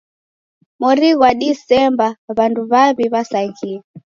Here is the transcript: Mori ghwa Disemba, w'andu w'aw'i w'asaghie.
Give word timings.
Mori 0.79 1.09
ghwa 1.17 1.31
Disemba, 1.39 2.07
w'andu 2.35 2.61
w'aw'i 2.71 3.05
w'asaghie. 3.13 3.75